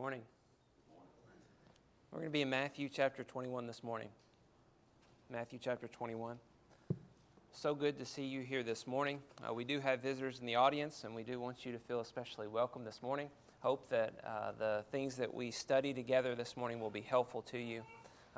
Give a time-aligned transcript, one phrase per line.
[0.00, 0.22] morning.
[2.10, 4.08] We're going to be in Matthew chapter 21 this morning.
[5.30, 6.38] Matthew chapter 21.
[7.52, 9.18] So good to see you here this morning.
[9.46, 12.00] Uh, we do have visitors in the audience, and we do want you to feel
[12.00, 13.28] especially welcome this morning.
[13.58, 17.58] Hope that uh, the things that we study together this morning will be helpful to
[17.58, 17.82] you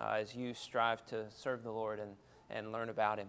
[0.00, 2.16] uh, as you strive to serve the Lord and,
[2.50, 3.28] and learn about Him.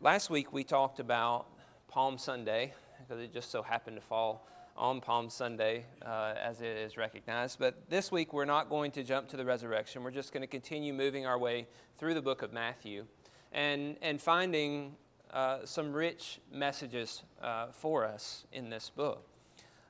[0.00, 1.44] Last week we talked about
[1.88, 2.72] Palm Sunday
[3.10, 4.46] because it just so happened to fall
[4.76, 7.58] on Palm Sunday uh, as it is recognized.
[7.58, 10.04] But this week we're not going to jump to the resurrection.
[10.04, 11.66] We're just going to continue moving our way
[11.98, 13.06] through the book of Matthew
[13.50, 14.94] and, and finding
[15.32, 19.26] uh, some rich messages uh, for us in this book.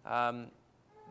[0.07, 0.47] Um,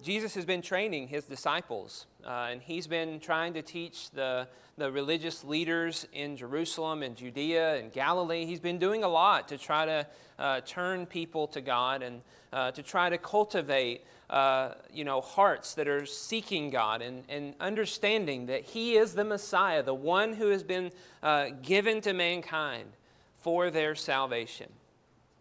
[0.01, 4.91] Jesus has been training his disciples, uh, and he's been trying to teach the, the
[4.91, 8.45] religious leaders in Jerusalem and Judea and Galilee.
[8.45, 12.21] He's been doing a lot to try to uh, turn people to God and
[12.53, 17.55] uh, to try to cultivate uh, you know, hearts that are seeking God and, and
[17.59, 22.89] understanding that He is the Messiah, the one who has been uh, given to mankind
[23.37, 24.67] for their salvation.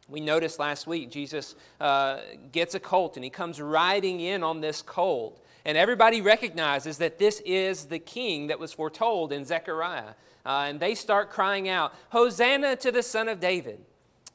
[0.08, 2.20] We noticed last week Jesus uh,
[2.50, 5.44] gets a colt and he comes riding in on this colt.
[5.64, 10.14] And everybody recognizes that this is the king that was foretold in Zechariah.
[10.46, 13.80] Uh, and they start crying out, Hosanna to the Son of David.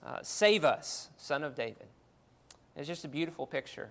[0.06, 1.88] Uh, save us, Son of David.
[2.76, 3.90] It's just a beautiful picture.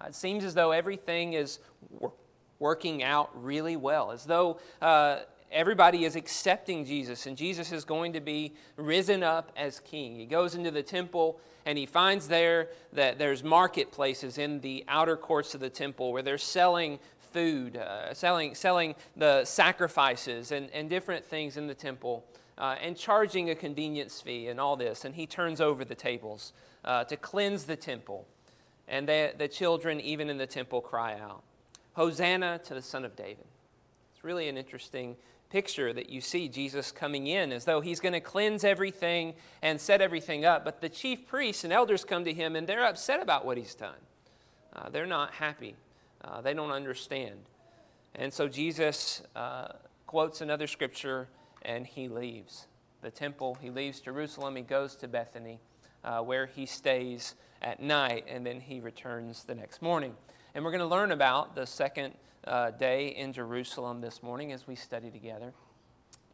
[0.00, 2.12] Uh, it seems as though everything is wor-
[2.58, 5.20] working out really well, as though uh,
[5.52, 10.16] everybody is accepting Jesus, and Jesus is going to be risen up as king.
[10.16, 15.16] He goes into the temple and he finds there that there's marketplaces in the outer
[15.16, 20.90] courts of the temple where they're selling food, uh, selling, selling the sacrifices and, and
[20.90, 22.24] different things in the temple,
[22.58, 25.04] uh, and charging a convenience fee and all this.
[25.04, 26.52] And he turns over the tables
[26.84, 28.26] uh, to cleanse the temple.
[28.88, 31.42] And the, the children, even in the temple, cry out,
[31.94, 33.46] Hosanna to the Son of David.
[34.14, 35.16] It's really an interesting
[35.52, 39.78] picture that you see Jesus coming in as though he's going to cleanse everything and
[39.78, 40.64] set everything up.
[40.64, 43.74] But the chief priests and elders come to him and they're upset about what he's
[43.74, 44.00] done.
[44.74, 45.76] Uh, they're not happy,
[46.24, 47.36] uh, they don't understand.
[48.14, 49.68] And so Jesus uh,
[50.06, 51.28] quotes another scripture
[51.60, 52.66] and he leaves
[53.02, 53.58] the temple.
[53.60, 54.56] He leaves Jerusalem.
[54.56, 55.60] He goes to Bethany
[56.02, 60.14] uh, where he stays at night and then he returns the next morning.
[60.54, 62.14] And we're going to learn about the second
[62.46, 65.52] uh, day in Jerusalem this morning as we study together.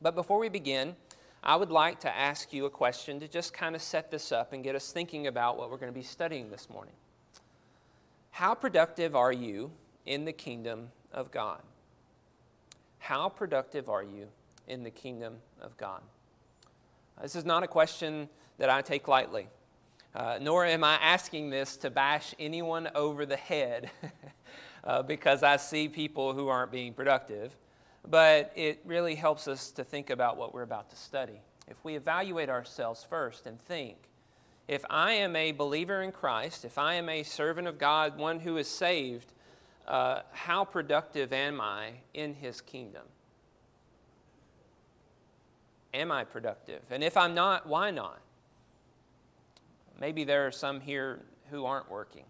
[0.00, 0.96] But before we begin,
[1.42, 4.52] I would like to ask you a question to just kind of set this up
[4.52, 6.94] and get us thinking about what we're going to be studying this morning.
[8.30, 9.72] How productive are you
[10.06, 11.60] in the kingdom of God?
[12.98, 14.28] How productive are you
[14.66, 16.02] in the kingdom of God?
[17.22, 19.48] This is not a question that I take lightly,
[20.14, 23.90] uh, nor am I asking this to bash anyone over the head.
[24.84, 27.56] uh, because I see people who aren't being productive.
[28.08, 31.40] But it really helps us to think about what we're about to study.
[31.66, 33.96] If we evaluate ourselves first and think,
[34.66, 38.40] if I am a believer in Christ, if I am a servant of God, one
[38.40, 39.32] who is saved,
[39.86, 43.04] uh, how productive am I in his kingdom?
[45.94, 46.82] Am I productive?
[46.90, 48.20] And if I'm not, why not?
[49.98, 52.24] Maybe there are some here who aren't working.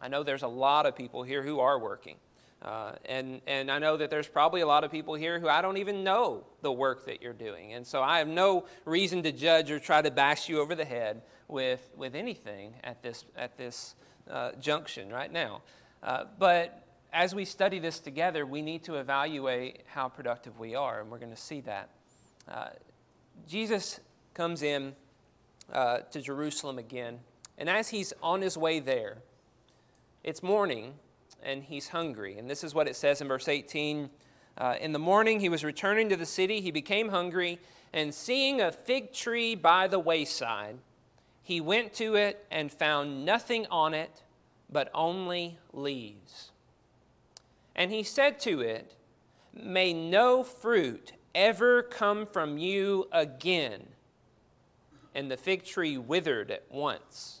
[0.00, 2.16] I know there's a lot of people here who are working.
[2.60, 5.62] Uh, and, and I know that there's probably a lot of people here who I
[5.62, 7.72] don't even know the work that you're doing.
[7.72, 10.84] And so I have no reason to judge or try to bash you over the
[10.84, 13.94] head with, with anything at this, at this
[14.28, 15.62] uh, junction right now.
[16.02, 21.00] Uh, but as we study this together, we need to evaluate how productive we are,
[21.00, 21.88] and we're going to see that.
[22.46, 22.68] Uh,
[23.48, 24.00] Jesus
[24.34, 24.94] comes in
[25.72, 27.20] uh, to Jerusalem again,
[27.56, 29.18] and as he's on his way there,
[30.28, 30.92] it's morning,
[31.42, 32.36] and he's hungry.
[32.36, 34.10] And this is what it says in verse 18.
[34.58, 36.60] Uh, in the morning, he was returning to the city.
[36.60, 37.58] He became hungry,
[37.94, 40.76] and seeing a fig tree by the wayside,
[41.42, 44.22] he went to it and found nothing on it
[44.70, 46.50] but only leaves.
[47.74, 48.96] And he said to it,
[49.54, 53.86] May no fruit ever come from you again.
[55.14, 57.40] And the fig tree withered at once.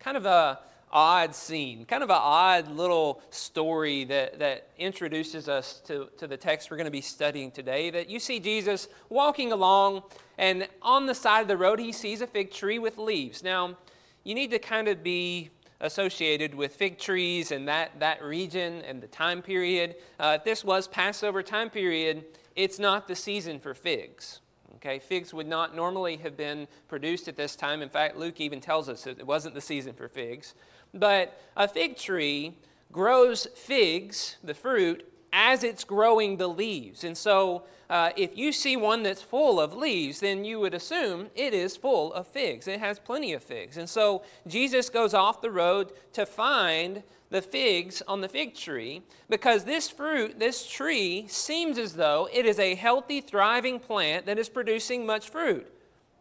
[0.00, 0.60] kind of a,
[0.90, 6.36] odd scene, kind of an odd little story that, that introduces us to, to the
[6.36, 7.90] text we're going to be studying today.
[7.90, 10.02] That you see Jesus walking along,
[10.36, 13.42] and on the side of the road, he sees a fig tree with leaves.
[13.42, 13.76] Now,
[14.24, 15.50] you need to kind of be
[15.80, 19.94] associated with fig trees and that, that region and the time period.
[20.18, 22.24] Uh, this was Passover time period.
[22.56, 24.40] It's not the season for figs.
[24.78, 27.82] Okay, figs would not normally have been produced at this time.
[27.82, 30.54] In fact, Luke even tells us it wasn't the season for figs.
[30.94, 32.56] But a fig tree
[32.92, 37.02] grows figs, the fruit, as it's growing the leaves.
[37.02, 41.28] And so, uh, if you see one that's full of leaves, then you would assume
[41.34, 42.68] it is full of figs.
[42.68, 43.78] It has plenty of figs.
[43.78, 49.02] And so, Jesus goes off the road to find the figs on the fig tree
[49.28, 54.38] because this fruit, this tree, seems as though it is a healthy, thriving plant that
[54.38, 55.70] is producing much fruit,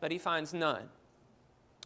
[0.02, 0.90] but he finds none.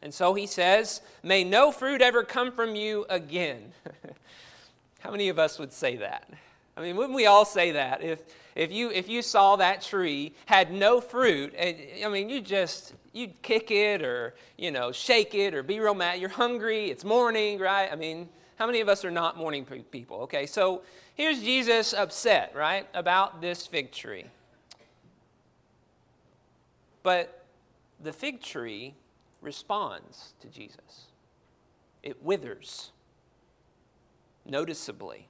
[0.01, 3.71] And so he says, May no fruit ever come from you again.
[4.99, 6.27] How many of us would say that?
[6.75, 8.01] I mean, wouldn't we all say that?
[8.01, 8.21] If,
[8.55, 12.93] if, you, if you saw that tree had no fruit, and, I mean, you just,
[13.13, 16.19] you'd kick it or, you know, shake it or be real mad.
[16.19, 17.89] You're hungry, it's morning, right?
[17.91, 18.29] I mean,
[18.61, 20.17] how many of us are not morning people?
[20.17, 20.83] Okay, so
[21.15, 24.25] here's Jesus upset, right, about this fig tree.
[27.01, 27.43] But
[27.99, 28.93] the fig tree
[29.41, 31.07] responds to Jesus,
[32.03, 32.91] it withers
[34.45, 35.27] noticeably.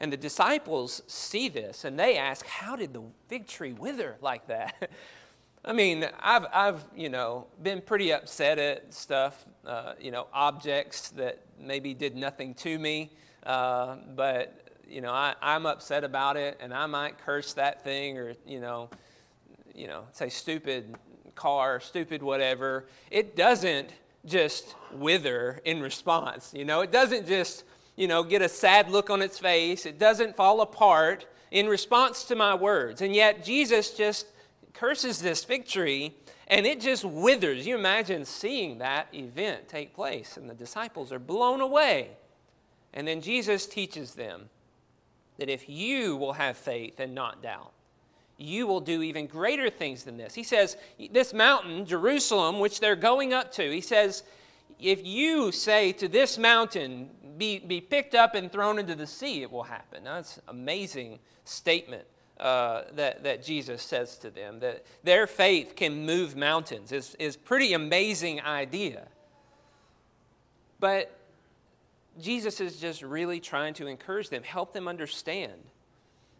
[0.00, 4.48] And the disciples see this and they ask, How did the fig tree wither like
[4.48, 4.90] that?
[5.66, 11.08] I mean, I've, I've, you know, been pretty upset at stuff, uh, you know, objects
[11.10, 13.10] that maybe did nothing to me,
[13.46, 18.18] uh, but, you know, I, I'm upset about it and I might curse that thing
[18.18, 18.90] or, you know,
[19.74, 20.96] you know, say stupid
[21.34, 22.84] car, stupid whatever.
[23.10, 23.88] It doesn't
[24.26, 27.64] just wither in response, you know, it doesn't just,
[27.96, 29.86] you know, get a sad look on its face.
[29.86, 33.00] It doesn't fall apart in response to my words.
[33.00, 34.26] And yet Jesus just
[34.74, 36.14] curses this fig tree
[36.46, 37.66] and it just withers.
[37.66, 42.10] You imagine seeing that event take place, and the disciples are blown away.
[42.92, 44.50] And then Jesus teaches them
[45.38, 47.72] that if you will have faith and not doubt,
[48.36, 50.34] you will do even greater things than this.
[50.34, 50.76] He says,
[51.10, 54.22] This mountain, Jerusalem, which they're going up to, he says,
[54.80, 59.42] if you say to this mountain, be, be picked up and thrown into the sea,
[59.42, 60.04] it will happen.
[60.04, 62.04] Now, that's an amazing statement
[62.40, 67.36] uh, that, that Jesus says to them, that their faith can move mountains, is, is
[67.36, 69.06] pretty amazing idea.
[70.80, 71.16] But
[72.20, 75.52] Jesus is just really trying to encourage them, help them understand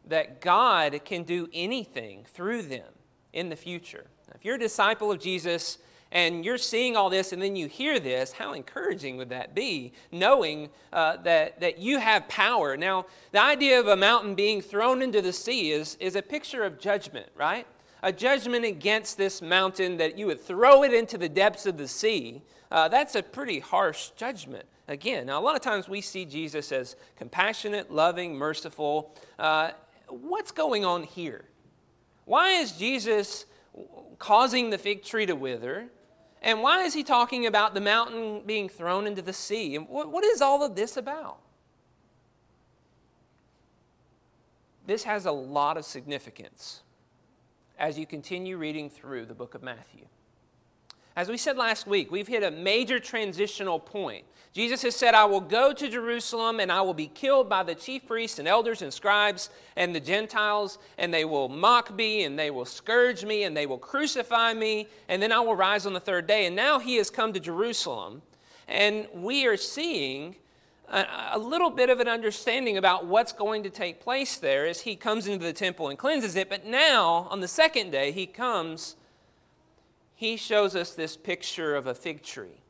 [0.07, 2.93] that God can do anything through them
[3.33, 4.07] in the future.
[4.35, 5.79] If you're a disciple of Jesus,
[6.15, 9.93] and you're seeing all this and then you hear this, how encouraging would that be,
[10.13, 12.77] knowing uh, that, that you have power?
[12.77, 16.63] Now, the idea of a mountain being thrown into the sea is, is a picture
[16.63, 17.67] of judgment, right?
[18.05, 21.89] A judgment against this mountain that you would throw it into the depths of the
[21.89, 22.43] sea.
[22.71, 24.67] Uh, that's a pretty harsh judgment.
[24.87, 29.17] Again, now a lot of times we see Jesus as compassionate, loving, merciful.
[29.37, 29.71] Uh,
[30.09, 31.47] what's going on here?
[32.25, 33.47] Why is Jesus
[34.19, 35.89] causing the fig tree to wither?
[36.45, 39.77] And why is he talking about the mountain being thrown into the sea?
[39.77, 41.39] And what, what is all of this about?
[44.87, 46.83] This has a lot of significance
[47.79, 50.05] as you continue reading through the book of Matthew.
[51.17, 54.25] As we said last week, we've hit a major transitional point.
[54.53, 57.75] Jesus has said, I will go to Jerusalem and I will be killed by the
[57.75, 62.37] chief priests and elders and scribes and the Gentiles, and they will mock me and
[62.37, 65.93] they will scourge me and they will crucify me, and then I will rise on
[65.93, 66.47] the third day.
[66.47, 68.23] And now he has come to Jerusalem,
[68.67, 70.35] and we are seeing
[70.89, 74.81] a, a little bit of an understanding about what's going to take place there as
[74.81, 76.49] he comes into the temple and cleanses it.
[76.49, 78.97] But now, on the second day, he comes
[80.15, 82.61] he shows us this picture of a fig tree.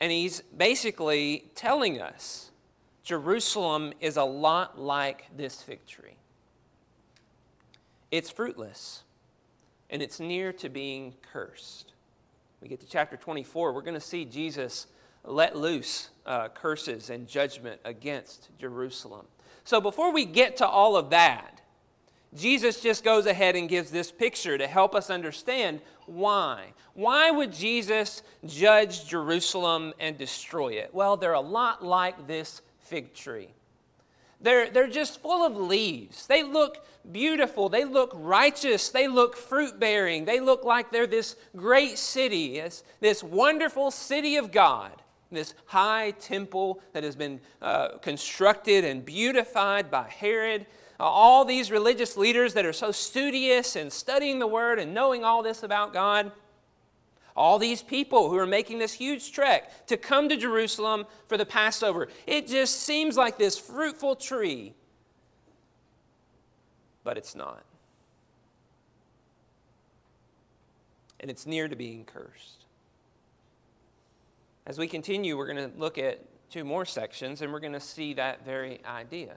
[0.00, 2.50] And he's basically telling us
[3.02, 6.16] Jerusalem is a lot like this fig tree.
[8.10, 9.02] It's fruitless,
[9.90, 11.92] and it's near to being cursed.
[12.60, 14.86] We get to chapter 24, we're going to see Jesus
[15.24, 19.26] let loose uh, curses and judgment against Jerusalem.
[19.64, 21.57] So before we get to all of that,
[22.34, 26.72] Jesus just goes ahead and gives this picture to help us understand why.
[26.94, 30.90] Why would Jesus judge Jerusalem and destroy it?
[30.92, 33.48] Well, they're a lot like this fig tree.
[34.40, 36.26] They're, they're just full of leaves.
[36.26, 37.68] They look beautiful.
[37.68, 38.90] They look righteous.
[38.90, 40.26] They look fruit bearing.
[40.26, 44.92] They look like they're this great city, this, this wonderful city of God.
[45.30, 50.66] this high temple that has been uh, constructed and beautified by Herod.
[51.00, 55.42] All these religious leaders that are so studious and studying the Word and knowing all
[55.42, 56.32] this about God.
[57.36, 61.46] All these people who are making this huge trek to come to Jerusalem for the
[61.46, 62.08] Passover.
[62.26, 64.74] It just seems like this fruitful tree,
[67.04, 67.62] but it's not.
[71.20, 72.64] And it's near to being cursed.
[74.66, 77.80] As we continue, we're going to look at two more sections and we're going to
[77.80, 79.36] see that very idea.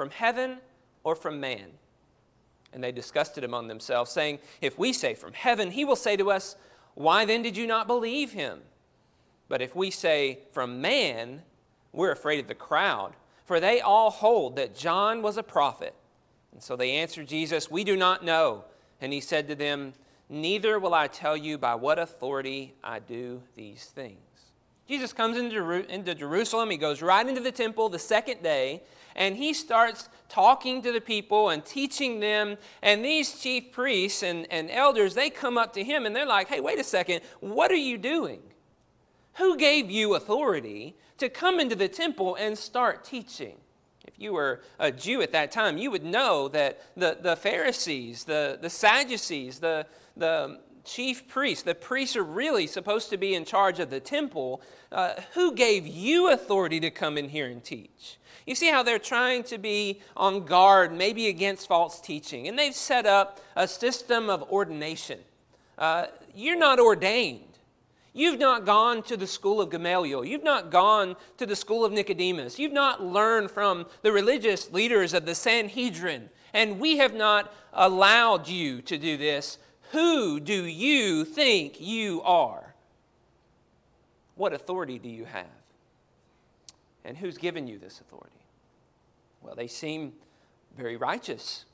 [0.00, 0.60] From heaven
[1.04, 1.72] or from man?
[2.72, 6.16] And they discussed it among themselves, saying, If we say from heaven, he will say
[6.16, 6.56] to us,
[6.94, 8.60] Why then did you not believe him?
[9.46, 11.42] But if we say from man,
[11.92, 13.12] we're afraid of the crowd,
[13.44, 15.94] for they all hold that John was a prophet.
[16.52, 18.64] And so they answered Jesus, We do not know.
[19.02, 19.92] And he said to them,
[20.30, 24.29] Neither will I tell you by what authority I do these things.
[24.90, 26.68] Jesus comes into Jerusalem.
[26.68, 28.82] He goes right into the temple the second day,
[29.14, 32.56] and he starts talking to the people and teaching them.
[32.82, 36.48] And these chief priests and, and elders, they come up to him and they're like,
[36.48, 38.40] hey, wait a second, what are you doing?
[39.34, 43.58] Who gave you authority to come into the temple and start teaching?
[44.08, 48.24] If you were a Jew at that time, you would know that the, the Pharisees,
[48.24, 50.58] the, the Sadducees, the, the
[50.90, 54.60] chief priests, the priests are really supposed to be in charge of the temple.
[54.90, 58.18] Uh, who gave you authority to come in here and teach?
[58.46, 62.48] You see how they're trying to be on guard, maybe against false teaching.
[62.48, 65.20] And they've set up a system of ordination.
[65.78, 67.44] Uh, you're not ordained.
[68.12, 70.24] You've not gone to the school of Gamaliel.
[70.24, 72.58] You've not gone to the school of Nicodemus.
[72.58, 76.28] You've not learned from the religious leaders of the Sanhedrin.
[76.52, 79.58] And we have not allowed you to do this.
[79.92, 82.74] Who do you think you are?
[84.36, 85.46] What authority do you have?
[87.04, 88.30] And who's given you this authority?
[89.42, 90.12] Well, they seem
[90.76, 91.64] very righteous.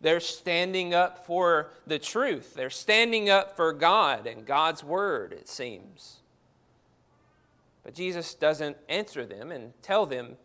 [0.00, 2.54] They're standing up for the truth.
[2.54, 6.16] They're standing up for God and God's word, it seems.
[7.82, 10.36] But Jesus doesn't answer them and tell them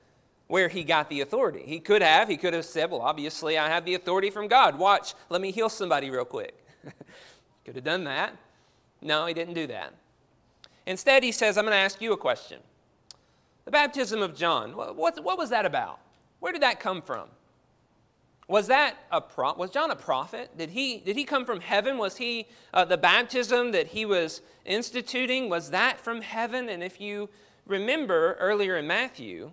[0.48, 1.64] where he got the authority.
[1.66, 2.30] He could have.
[2.30, 4.78] He could have said, Well, obviously, I have the authority from God.
[4.78, 6.61] Watch, let me heal somebody real quick.
[7.66, 8.36] could have done that.
[9.02, 9.94] No, he didn't do that.
[10.86, 12.60] Instead, he says, I'm going to ask you a question.
[13.66, 16.00] The baptism of John, what, what was that about?
[16.40, 17.28] Where did that come from?
[18.48, 20.58] Was that a pro- was John a prophet?
[20.58, 21.98] Did he did he come from heaven?
[21.98, 25.48] Was he uh, the baptism that he was instituting?
[25.48, 26.68] Was that from heaven?
[26.68, 27.30] And if you
[27.66, 29.52] remember earlier in Matthew,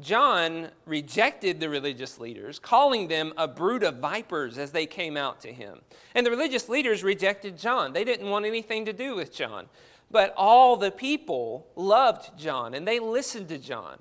[0.00, 5.40] John rejected the religious leaders, calling them a brood of vipers as they came out
[5.40, 5.80] to him.
[6.14, 7.92] And the religious leaders rejected John.
[7.92, 9.66] They didn't want anything to do with John.
[10.10, 13.98] But all the people loved John and they listened to John.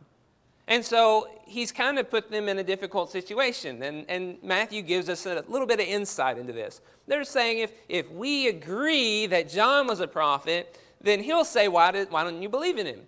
[0.68, 3.84] And so he's kind of put them in a difficult situation.
[3.84, 6.82] And, and Matthew gives us a little bit of insight into this.
[7.08, 11.92] They're saying if, if we agree that John was a prophet, then he'll say, why,
[11.92, 13.02] did, why don't you believe in him?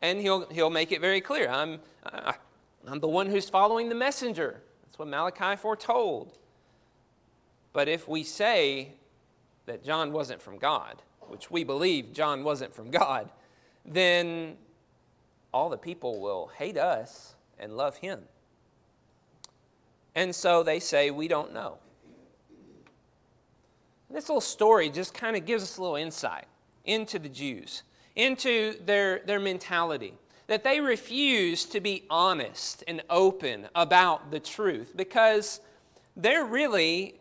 [0.00, 4.60] And he'll, he'll make it very clear I'm, I'm the one who's following the messenger.
[4.84, 6.38] That's what Malachi foretold.
[7.72, 8.94] But if we say
[9.66, 13.30] that John wasn't from God, which we believe John wasn't from God,
[13.84, 14.56] then
[15.52, 18.22] all the people will hate us and love him.
[20.14, 21.78] And so they say, We don't know.
[24.10, 26.46] This little story just kind of gives us a little insight
[26.84, 27.84] into the Jews,
[28.16, 30.14] into their, their mentality,
[30.50, 35.60] that they refuse to be honest and open about the truth because
[36.16, 37.14] they're really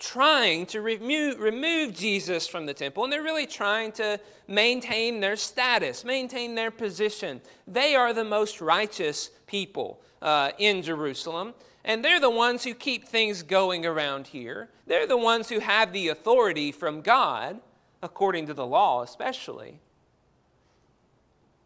[0.00, 5.36] trying to remove, remove Jesus from the temple, and they're really trying to maintain their
[5.36, 7.40] status, maintain their position.
[7.68, 13.06] They are the most righteous people uh, in Jerusalem, and they're the ones who keep
[13.06, 14.70] things going around here.
[14.88, 17.60] They're the ones who have the authority from God,
[18.02, 19.78] according to the law, especially.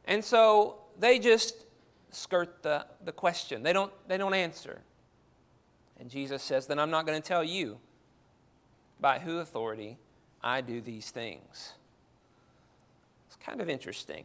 [0.05, 1.65] And so they just
[2.11, 4.81] skirt the, the question, they don't, they don't answer.
[5.99, 7.79] And Jesus says, Then I'm not going to tell you
[9.01, 9.99] by whose authority
[10.43, 11.73] I do these things.
[13.27, 14.25] It's kind of interesting.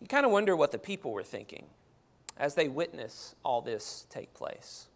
[0.00, 1.66] You kind of wonder what the people were thinking
[2.36, 4.86] as they witness all this take place.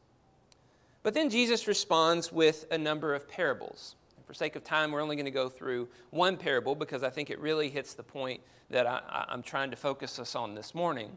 [1.03, 3.97] But then Jesus responds with a number of parables.
[4.33, 7.29] For sake of time, we're only going to go through one parable because I think
[7.29, 11.11] it really hits the point that I, am trying to focus us on this morning.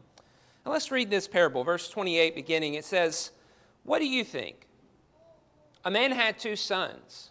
[0.66, 2.74] Now let's read this parable, verse 28 beginning.
[2.74, 3.30] It says,
[3.84, 4.66] What do you think?
[5.82, 7.30] A man had two sons.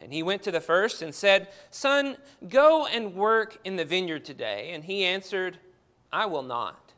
[0.00, 2.16] And he went to the first and said, Son,
[2.48, 4.70] go and work in the vineyard today.
[4.72, 5.58] And he answered,
[6.10, 6.94] I will not.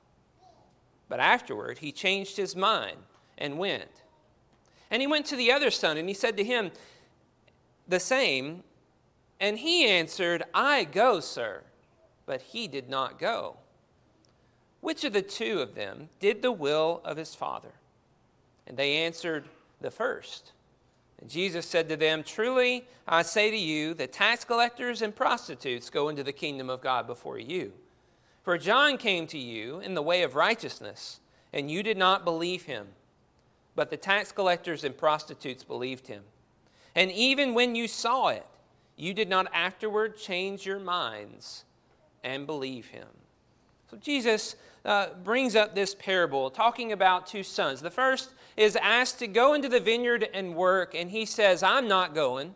[1.09, 2.99] But afterward he changed his mind
[3.37, 4.03] and went.
[4.93, 6.71] And he went to the other son, and he said to him
[7.89, 8.63] the same.
[9.41, 11.63] And he answered, I go, sir.
[12.27, 13.57] But he did not go.
[14.81, 17.73] Which of the two of them did the will of his father?
[18.67, 19.45] And they answered,
[19.81, 20.53] The first.
[21.21, 25.89] And Jesus said to them, Truly I say to you that tax collectors and prostitutes
[25.89, 27.73] go into the kingdom of God before you.
[28.43, 31.21] For John came to you in the way of righteousness,
[31.53, 32.89] and you did not believe him.
[33.77, 36.25] But the tax collectors and prostitutes believed him.
[36.95, 38.47] And even when you saw it,
[38.97, 41.65] you did not afterward change your minds
[42.23, 43.09] and believe him.
[43.91, 47.81] So Jesus uh, brings up this parable talking about two sons.
[47.81, 51.89] The first is asked to go into the vineyard and work, and he says, I'm
[51.89, 52.55] not going.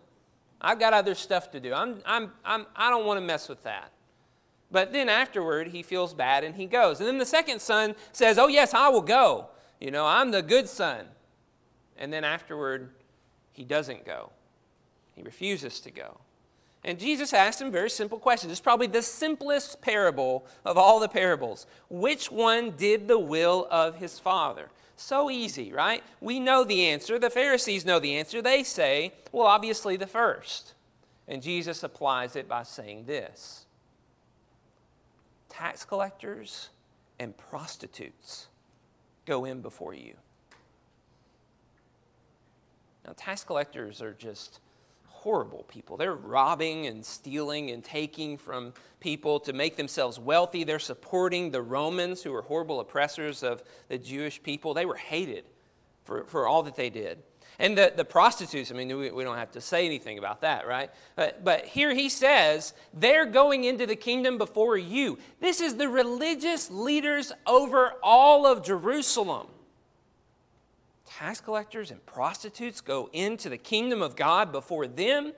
[0.61, 1.73] I've got other stuff to do.
[1.73, 3.93] I'm, I'm, I'm, I don't want to mess with that.
[4.71, 6.99] But then afterward, he feels bad and he goes.
[7.00, 9.49] And then the second son says, Oh, yes, I will go.
[9.81, 11.07] You know, I'm the good son.
[11.99, 12.90] And then afterward,
[13.56, 14.30] he doesn't go.
[15.14, 16.18] He refuses to go.
[16.84, 18.52] And Jesus asked him very simple questions.
[18.52, 21.66] It's probably the simplest parable of all the parables.
[21.88, 24.68] Which one did the will of his father?
[24.94, 26.02] So easy, right?
[26.20, 27.18] We know the answer.
[27.18, 28.42] The Pharisees know the answer.
[28.42, 30.75] They say, well, obviously the first.
[31.26, 33.64] And Jesus applies it by saying this
[35.48, 36.68] Tax collectors
[37.18, 38.48] and prostitutes
[39.25, 40.14] go in before you.
[43.06, 44.60] Now, tax collectors are just
[45.06, 45.97] horrible people.
[45.97, 50.64] They're robbing and stealing and taking from people to make themselves wealthy.
[50.64, 54.75] They're supporting the Romans, who were horrible oppressors of the Jewish people.
[54.75, 55.45] They were hated
[56.04, 57.23] for, for all that they did.
[57.58, 60.66] And the, the prostitutes, I mean, we, we don't have to say anything about that,
[60.66, 60.90] right?
[61.14, 65.19] But, but here he says, they're going into the kingdom before you.
[65.40, 69.47] This is the religious leaders over all of Jerusalem
[71.19, 75.33] tax collectors and prostitutes go into the kingdom of God before them?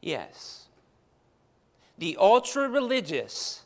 [0.00, 0.66] Yes.
[1.96, 3.62] The ultra religious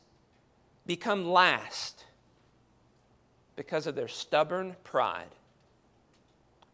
[0.86, 2.04] become last
[3.56, 5.34] because of their stubborn pride,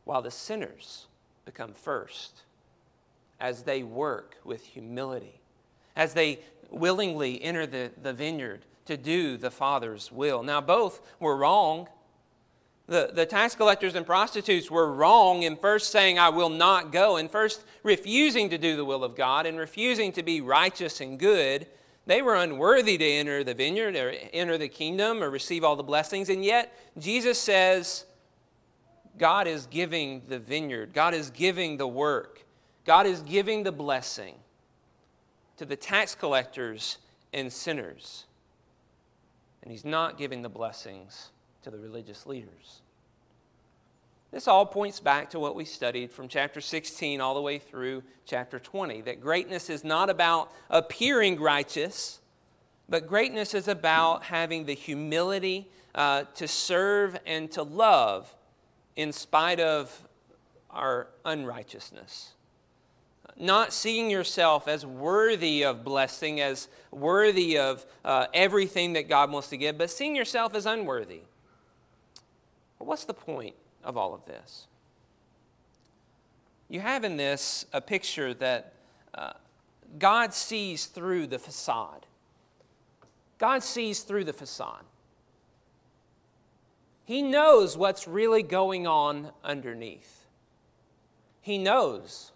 [0.05, 1.07] while the sinners
[1.45, 2.43] become first
[3.41, 5.41] as they work with humility,
[5.95, 10.43] as they willingly enter the, the vineyard to do the Father's will.
[10.43, 11.89] Now, both were wrong.
[12.87, 17.17] The, the tax collectors and prostitutes were wrong in first saying, I will not go,
[17.17, 21.19] and first refusing to do the will of God and refusing to be righteous and
[21.19, 21.67] good.
[22.07, 25.83] They were unworthy to enter the vineyard or enter the kingdom or receive all the
[25.83, 26.29] blessings.
[26.29, 28.05] And yet, Jesus says,
[29.17, 32.45] God is giving the vineyard, God is giving the work,
[32.85, 34.35] God is giving the blessing
[35.57, 36.99] to the tax collectors
[37.33, 38.27] and sinners.
[39.63, 41.31] And He's not giving the blessings
[41.65, 42.83] to the religious leaders.
[44.31, 48.03] This all points back to what we studied from chapter 16 all the way through
[48.27, 52.21] chapter 20 that greatness is not about appearing righteous,
[52.89, 58.35] but greatness is about having the humility uh, to serve and to love
[58.97, 60.03] in spite of
[60.69, 62.33] our unrighteousness.
[63.39, 69.49] Not seeing yourself as worthy of blessing, as worthy of uh, everything that God wants
[69.49, 71.23] to give, but seeing yourself as unworthy.
[72.85, 74.67] But what's the point of all of this?
[76.69, 78.75] You have in this a picture that
[79.15, 79.33] uh,
[79.99, 82.05] God sees through the facade.
[83.39, 84.85] God sees through the facade.
[87.07, 90.27] He knows what's really going on underneath.
[91.41, 92.33] He knows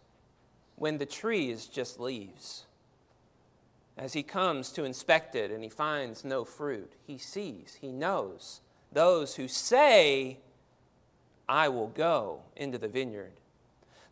[0.76, 2.64] when the tree is just leaves.
[3.98, 8.62] As he comes to inspect it and he finds no fruit, he sees, he knows
[8.92, 10.38] those who say,
[11.48, 13.32] I will go into the vineyard.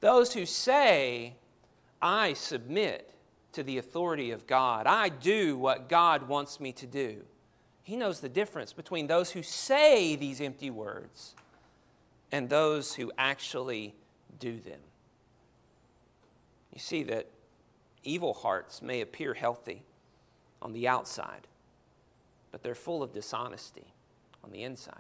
[0.01, 1.35] Those who say,
[2.01, 3.13] I submit
[3.53, 4.87] to the authority of God.
[4.87, 7.23] I do what God wants me to do.
[7.83, 11.35] He knows the difference between those who say these empty words
[12.33, 13.95] and those who actually
[14.39, 14.81] do them.
[16.73, 17.29] You see that
[18.03, 19.83] evil hearts may appear healthy
[20.61, 21.47] on the outside,
[22.51, 23.95] but they're full of dishonesty
[24.47, 24.95] on the inside.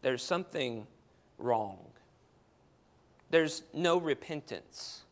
[0.00, 0.86] There's something
[1.36, 1.78] wrong.
[3.30, 5.02] There's no repentance.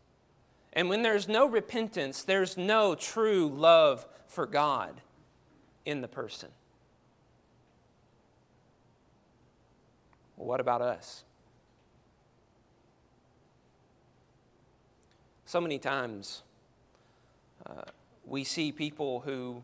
[0.72, 5.00] And when there's no repentance, there's no true love for God
[5.84, 6.48] in the person.
[10.36, 11.24] Well, what about us?
[15.44, 16.42] So many times
[17.64, 17.82] uh,
[18.24, 19.62] we see people who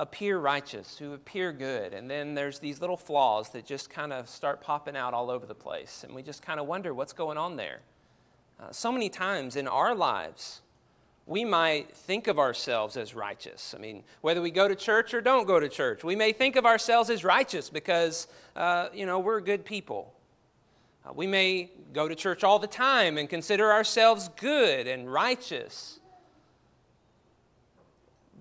[0.00, 4.28] appear righteous, who appear good, and then there's these little flaws that just kind of
[4.28, 7.38] start popping out all over the place, and we just kind of wonder what's going
[7.38, 7.80] on there.
[8.60, 10.60] Uh, so many times in our lives,
[11.26, 13.74] we might think of ourselves as righteous.
[13.76, 16.56] I mean, whether we go to church or don't go to church, we may think
[16.56, 18.26] of ourselves as righteous because,
[18.56, 20.12] uh, you know, we're good people.
[21.06, 26.00] Uh, we may go to church all the time and consider ourselves good and righteous.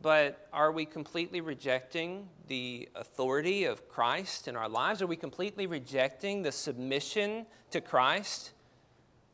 [0.03, 5.01] But are we completely rejecting the authority of Christ in our lives?
[5.01, 8.51] Are we completely rejecting the submission to Christ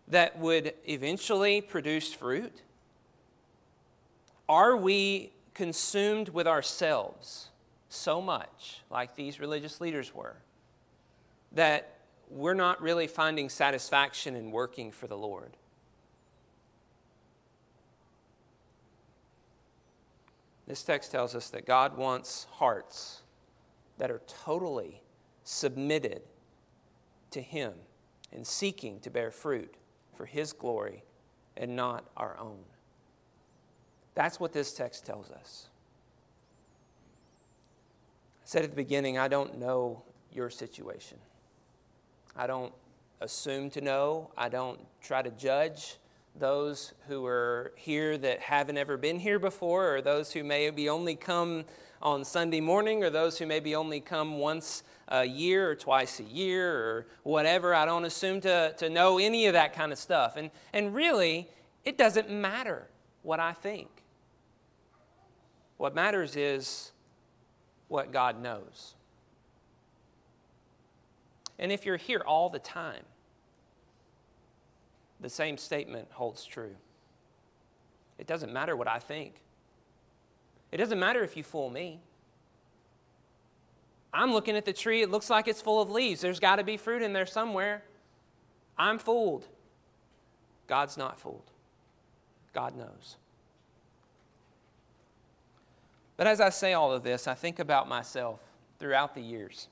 [0.08, 2.62] that would eventually produce fruit?
[4.48, 7.50] Are we consumed with ourselves
[7.90, 10.36] so much, like these religious leaders were,
[11.52, 11.98] that
[12.30, 15.58] we're not really finding satisfaction in working for the Lord?
[20.70, 23.24] This text tells us that God wants hearts
[23.98, 25.02] that are totally
[25.44, 26.22] submitted
[27.32, 27.74] to Him
[28.32, 29.74] and seeking to bear fruit
[30.14, 31.04] for His glory
[31.58, 32.60] and not our own.
[34.14, 35.70] That's what this text tells us.
[38.44, 41.18] I said at the beginning, I don't know your situation.
[42.36, 42.74] I don't
[43.22, 44.30] assume to know.
[44.38, 45.98] I don't try to judge
[46.40, 51.16] those who are here that haven't ever been here before, or those who maybe only
[51.16, 51.66] come
[52.02, 56.24] on Sunday morning, or those who maybe only come once a year or twice a
[56.24, 57.76] year, or whatever.
[57.76, 60.38] I don't assume to, to know any of that kind of stuff.
[60.38, 61.50] And, and really,
[61.84, 62.88] it doesn't matter
[63.24, 63.90] what I think.
[65.78, 66.92] What matters is
[67.88, 68.96] what God knows.
[71.58, 73.04] And if you're here all the time,
[75.20, 76.76] the same statement holds true.
[78.18, 79.42] It doesn't matter what I think.
[80.72, 82.00] It doesn't matter if you fool me.
[84.14, 86.22] I'm looking at the tree, it looks like it's full of leaves.
[86.22, 87.84] There's got to be fruit in there somewhere.
[88.78, 89.46] I'm fooled.
[90.68, 91.52] God's not fooled.
[92.54, 93.18] God knows.
[96.18, 98.40] But as I say all of this, I think about myself
[98.80, 99.68] throughout the years.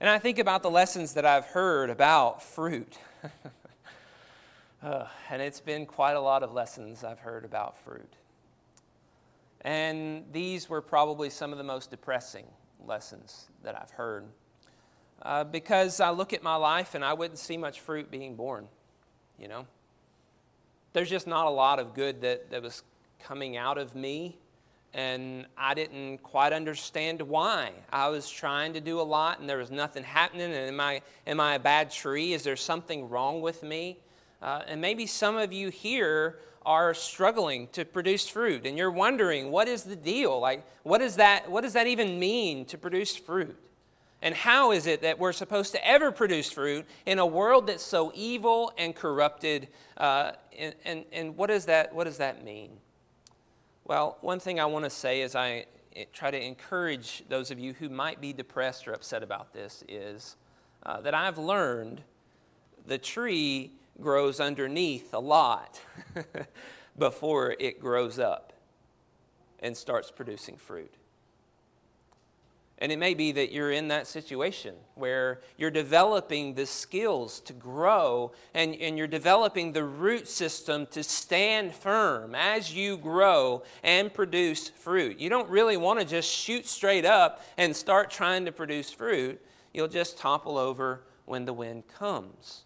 [0.00, 2.98] And I think about the lessons that I've heard about fruit.
[4.82, 8.12] uh, and it's been quite a lot of lessons I've heard about fruit.
[9.62, 12.46] And these were probably some of the most depressing
[12.84, 14.24] lessons that I've heard.
[15.22, 18.66] Uh, because I look at my life and I wouldn't see much fruit being borne,
[19.38, 19.66] you know?
[20.92, 22.82] There's just not a lot of good that, that was
[23.20, 24.36] coming out of me
[24.94, 27.70] and I didn't quite understand why.
[27.90, 30.52] I was trying to do a lot and there was nothing happening.
[30.52, 32.34] And am I, am I a bad tree?
[32.34, 33.98] Is there something wrong with me?
[34.42, 39.50] Uh, and maybe some of you here are struggling to produce fruit and you're wondering
[39.50, 40.40] what is the deal?
[40.40, 43.56] Like, what, is that, what does that even mean to produce fruit?
[44.20, 47.82] And how is it that we're supposed to ever produce fruit in a world that's
[47.82, 49.68] so evil and corrupted?
[49.96, 52.70] Uh, and, and, and what, is that, what does that mean?
[53.84, 57.58] Well, one thing I want to say as I eh, try to encourage those of
[57.58, 60.36] you who might be depressed or upset about this is
[60.84, 62.02] uh, that I've learned
[62.86, 63.72] the tree
[64.02, 65.80] grows underneath a lot
[66.98, 68.52] before it grows up
[69.60, 70.92] and starts producing fruit.
[72.82, 77.52] And it may be that you're in that situation where you're developing the skills to
[77.52, 84.12] grow and, and you're developing the root system to stand firm as you grow and
[84.12, 85.20] produce fruit.
[85.20, 89.40] You don't really want to just shoot straight up and start trying to produce fruit.
[89.72, 92.64] You'll just topple over when the wind comes.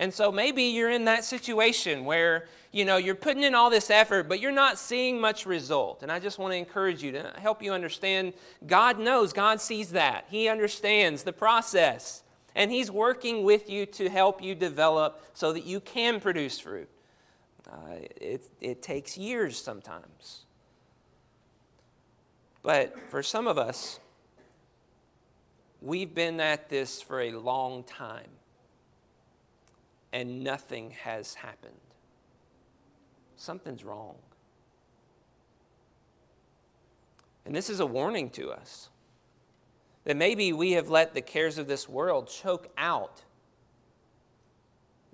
[0.00, 3.90] And so maybe you're in that situation where, you know, you're putting in all this
[3.90, 6.02] effort, but you're not seeing much result.
[6.02, 8.32] And I just want to encourage you to help you understand
[8.66, 10.24] God knows, God sees that.
[10.30, 12.22] He understands the process.
[12.54, 16.88] And He's working with you to help you develop so that you can produce fruit.
[17.70, 20.46] Uh, it, it takes years sometimes.
[22.62, 24.00] But for some of us,
[25.82, 28.30] we've been at this for a long time
[30.12, 31.74] and nothing has happened.
[33.36, 34.16] Something's wrong.
[37.46, 38.90] And this is a warning to us
[40.04, 43.22] that maybe we have let the cares of this world choke out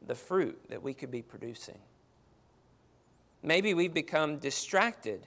[0.07, 1.79] the fruit that we could be producing.
[3.43, 5.27] Maybe we've become distracted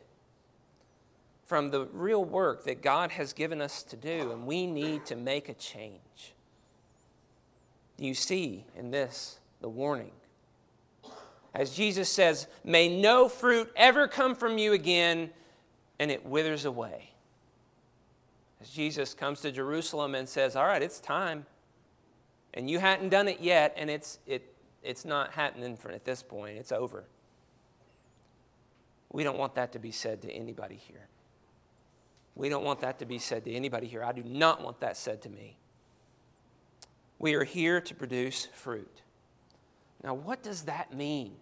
[1.46, 5.16] from the real work that God has given us to do, and we need to
[5.16, 6.34] make a change.
[7.98, 10.12] You see in this the warning.
[11.54, 15.30] As Jesus says, May no fruit ever come from you again,
[16.00, 17.12] and it withers away.
[18.62, 21.45] As Jesus comes to Jerusalem and says, All right, it's time.
[22.54, 26.58] And you hadn't done it yet, and it's, it, it's not happening at this point,
[26.58, 27.06] it's over.
[29.12, 31.08] We don't want that to be said to anybody here.
[32.36, 34.04] We don't want that to be said to anybody here.
[34.04, 35.58] I do not want that said to me.
[37.17, 39.02] We are here to produce fruit.
[40.04, 41.34] Now, what does that mean?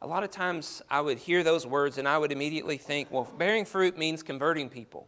[0.00, 3.28] A lot of times I would hear those words and I would immediately think, well,
[3.38, 5.06] bearing fruit means converting people.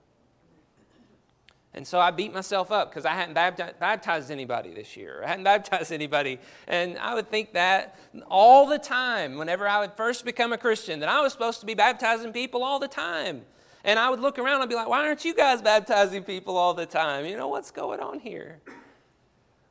[1.77, 5.23] And so I beat myself up because I hadn't baptized anybody this year.
[5.25, 6.39] I hadn't baptized anybody.
[6.69, 11.01] And I would think that all the time, whenever I would first become a Christian,
[11.01, 13.43] that I was supposed to be baptizing people all the time.
[13.83, 16.73] And I would look around and be like, why aren't you guys baptizing people all
[16.73, 17.27] the time?
[17.27, 18.61] You know, what's going on here?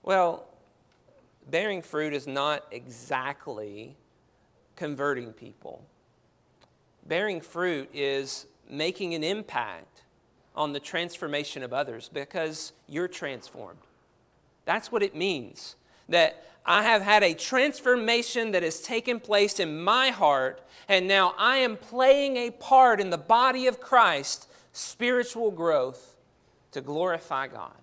[0.03, 0.45] Well,
[1.49, 3.95] bearing fruit is not exactly
[4.75, 5.83] converting people.
[7.05, 10.03] Bearing fruit is making an impact
[10.55, 13.79] on the transformation of others because you're transformed.
[14.65, 15.75] That's what it means.
[16.09, 21.33] That I have had a transformation that has taken place in my heart, and now
[21.37, 26.15] I am playing a part in the body of Christ, spiritual growth
[26.71, 27.82] to glorify God.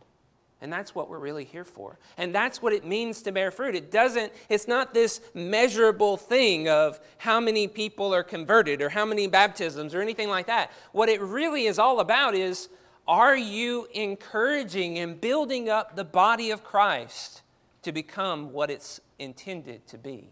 [0.63, 1.99] And that's what we're really here for.
[2.19, 3.75] And that's what it means to bear fruit.
[3.75, 9.07] It doesn't, it's not this measurable thing of how many people are converted or how
[9.07, 10.71] many baptisms or anything like that.
[10.93, 12.69] What it really is all about is
[13.09, 17.43] are you encouraging and building up the body of Christ
[17.83, 20.29] to become what it's intended to be,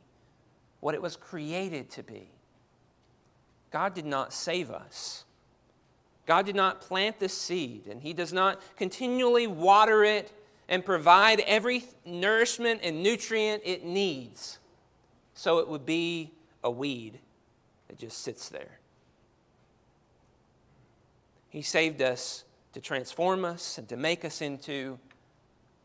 [0.81, 2.31] what it was created to be?
[3.71, 5.25] God did not save us
[6.29, 10.31] God did not plant the seed, and He does not continually water it
[10.69, 14.59] and provide every nourishment and nutrient it needs
[15.33, 16.31] so it would be
[16.63, 17.19] a weed
[17.89, 18.79] that just sits there.
[21.49, 24.99] He saved us to transform us and to make us into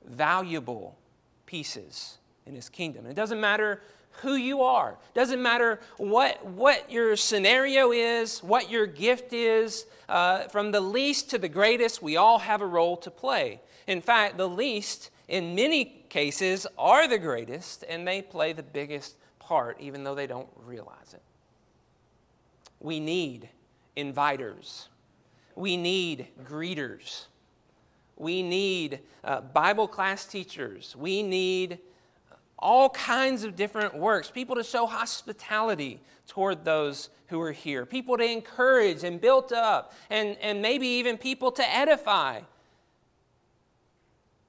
[0.05, 0.97] valuable
[1.45, 3.05] pieces in His kingdom.
[3.05, 3.79] And it doesn't matter
[4.21, 4.97] who you are.
[5.13, 9.85] Doesn't matter what, what your scenario is, what your gift is.
[10.07, 13.61] Uh, from the least to the greatest, we all have a role to play.
[13.87, 19.15] In fact, the least, in many cases, are the greatest, and they play the biggest
[19.39, 21.21] part, even though they don't realize it.
[22.79, 23.49] We need
[23.95, 24.87] inviters,
[25.55, 27.25] we need greeters,
[28.15, 31.79] we need uh, Bible class teachers, we need
[32.63, 38.17] all kinds of different works, people to show hospitality toward those who are here, people
[38.17, 42.39] to encourage and build up, and, and maybe even people to edify.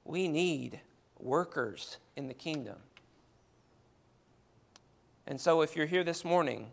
[0.05, 0.81] We need
[1.19, 2.77] workers in the kingdom.
[5.27, 6.69] And so, if you're here this morning,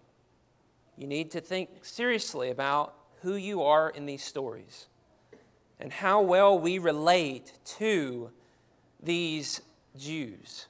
[0.98, 4.88] you need to think seriously about who you are in these stories
[5.80, 8.30] and how well we relate to
[9.02, 9.62] these
[9.98, 10.68] Jews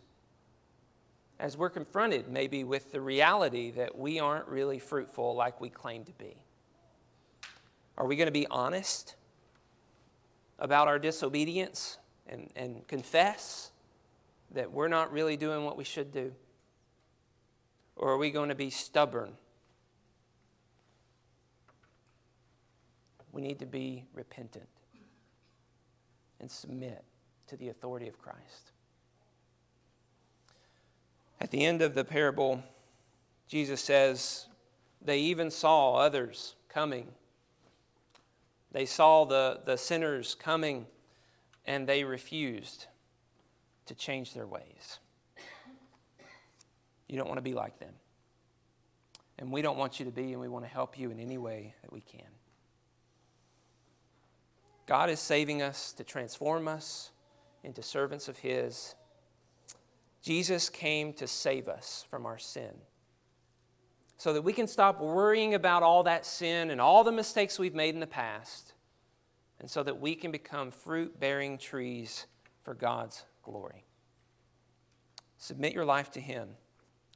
[1.41, 6.05] as we're confronted maybe with the reality that we aren't really fruitful like we claim
[6.05, 6.37] to be?
[7.97, 9.15] Are we going to be honest
[10.59, 13.71] about our disobedience and, and confess
[14.51, 16.31] that we're not really doing what we should do?
[17.95, 19.33] Or are we going to be stubborn?
[23.31, 24.69] We need to be repentant
[26.39, 27.03] and submit
[27.47, 28.73] to the authority of Christ.
[31.41, 32.63] At the end of the parable,
[33.47, 34.45] Jesus says,
[35.01, 37.07] They even saw others coming.
[38.71, 40.85] They saw the, the sinners coming,
[41.65, 42.85] and they refused
[43.87, 44.99] to change their ways.
[47.09, 47.93] You don't want to be like them.
[49.39, 51.39] And we don't want you to be, and we want to help you in any
[51.39, 52.21] way that we can.
[54.85, 57.09] God is saving us to transform us
[57.63, 58.93] into servants of His
[60.21, 62.71] Jesus came to save us from our sin
[64.21, 67.73] so that we can stop worrying about all that sin and all the mistakes we've
[67.73, 68.73] made in the past,
[69.59, 72.27] and so that we can become fruit bearing trees
[72.61, 73.83] for God's glory.
[75.39, 76.49] Submit your life to Him,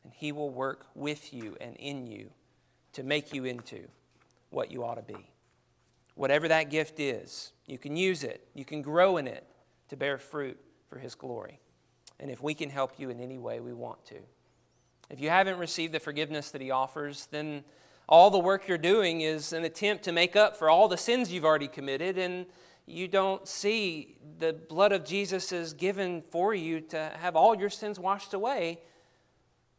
[0.04, 2.32] and He will work with you and in you
[2.94, 3.88] to make you into
[4.50, 5.30] what you ought to be.
[6.16, 9.46] Whatever that gift is, you can use it, you can grow in it
[9.90, 10.58] to bear fruit
[10.90, 11.60] for His glory.
[12.20, 14.16] And if we can help you in any way, we want to.
[15.10, 17.64] If you haven't received the forgiveness that He offers, then
[18.08, 21.32] all the work you're doing is an attempt to make up for all the sins
[21.32, 22.46] you've already committed, and
[22.86, 27.70] you don't see the blood of Jesus is given for you to have all your
[27.70, 28.80] sins washed away.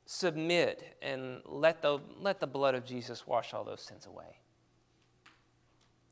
[0.06, 4.38] Submit and let the, let the blood of Jesus wash all those sins away.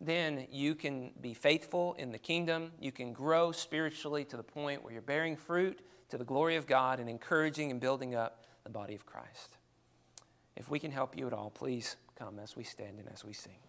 [0.00, 2.72] Then you can be faithful in the kingdom.
[2.80, 6.66] You can grow spiritually to the point where you're bearing fruit to the glory of
[6.66, 9.56] God and encouraging and building up the body of Christ.
[10.56, 13.32] If we can help you at all, please come as we stand and as we
[13.32, 13.63] sing.